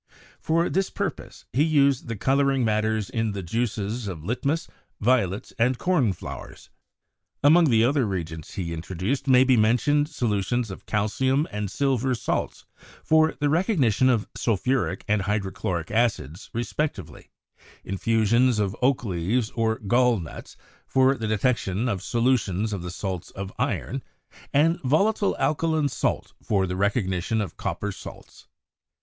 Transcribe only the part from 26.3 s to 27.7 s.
for the recognition of